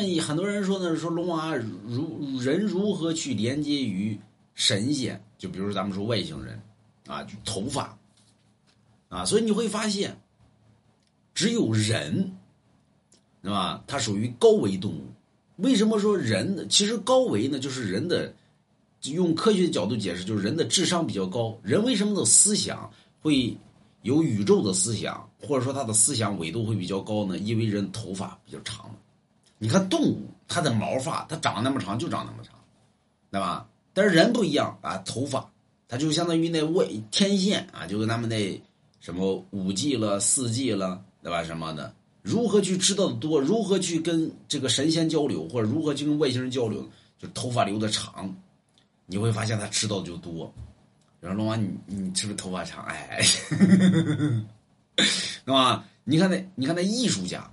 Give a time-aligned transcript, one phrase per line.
[0.00, 4.18] 们很多人说呢，说龙王如人如何去连接于
[4.54, 5.22] 神仙？
[5.36, 6.60] 就比如咱们说外星人
[7.06, 7.96] 啊，头发
[9.08, 10.20] 啊，所以你会发现，
[11.34, 12.36] 只有人，
[13.42, 13.82] 对吧？
[13.86, 15.04] 它属于高维动物。
[15.56, 16.68] 为什么说人？
[16.68, 18.34] 其实高维呢，就是人的，
[19.04, 21.58] 用科学的角度解释，就是人的智商比较高。
[21.62, 22.90] 人为什么的思想
[23.20, 23.56] 会
[24.02, 27.38] 有宇宙的思想，或者说他的思想纬度会比较高呢？
[27.38, 28.94] 因为人头发比较长。
[29.58, 32.54] 你看动物，它的毛发它长那么长就长那么长，
[33.30, 33.68] 对吧？
[33.92, 35.50] 但是人不一样啊，头发
[35.88, 38.60] 它就相当于那外天线啊，就跟咱们那
[39.00, 41.42] 什么五 G 了、四 G 了，对吧？
[41.42, 41.92] 什么的。
[42.22, 43.40] 如何去知道的多？
[43.40, 46.88] 如何去跟这个神仙交流，或者如何去跟外星人交流？
[47.18, 48.34] 就头发留的长，
[49.06, 50.52] 你会发现他知道的就多。
[51.20, 52.84] 然后龙王，你你是不是头发长？
[52.84, 54.44] 哎， 是
[55.46, 55.84] 吧？
[56.04, 57.50] 你看那，你看那艺术家，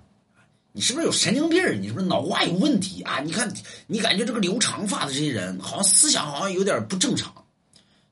[0.76, 1.82] 你是不是有神经病？
[1.82, 3.22] 你是不是脑瓜有问题啊？
[3.22, 3.50] 你看，
[3.88, 7.34] 你感觉这个留长发的这些人，好像思想好像有点不正常，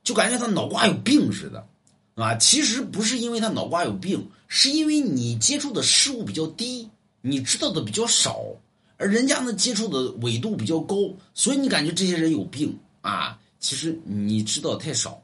[0.01, 1.67] 就感觉他脑瓜有病似的。
[2.15, 8.39] 啊，其实不是因为他脑瓜有病，是因为你接触的事物比较低，你知道的比较少，
[8.95, 10.95] 而人家呢接触的纬度比较高，
[11.33, 13.37] 所以你感觉这些人有病啊。
[13.59, 15.21] 其实你知道太少，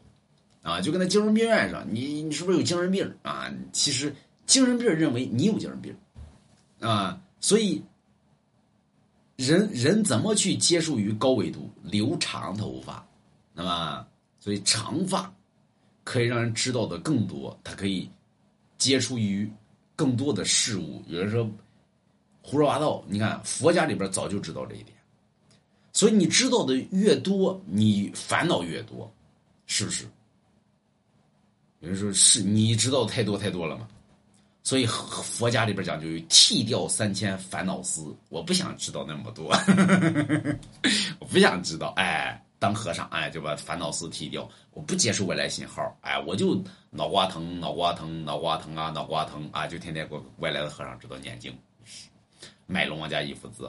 [0.61, 3.49] 啊，就跟那精神病院似的，你你是不是有精神病啊？
[3.71, 4.14] 其实
[4.45, 5.95] 精神病认为你有精神病，
[6.80, 7.82] 啊，所以
[9.36, 11.70] 人人怎么去接触于高纬度？
[11.84, 13.08] 留长头发，
[13.54, 14.06] 那么
[14.40, 15.34] 所以长发。
[16.06, 18.10] 可以让人知道的更多，他可以
[18.80, 19.48] 接触于
[19.95, 21.04] 更多的事物。
[21.06, 21.48] 有人说
[22.42, 24.98] 胡说八道，你看佛家里边早就知道这一点，
[25.94, 29.14] 所以你知道的越多，你烦恼越多，
[29.67, 30.08] 是不是？
[31.82, 33.88] 有人说是你知道太多太多了嘛？
[34.70, 39.52] 所以佛家里边讲究剃掉三千烦恼丝，我不想知道那么多，
[41.17, 42.39] 我不想知道，哎。
[42.59, 44.48] 当和尚，哎，就把烦恼丝剃掉。
[44.73, 46.61] 我不接受外来信号，哎，我就
[46.92, 51.58] 脑瓜疼，脑瓜疼，脑瓜疼啊，脑瓜疼啊，就天天给外来的和尚知道念经，
[52.67, 53.67] 买龙王家一幅字。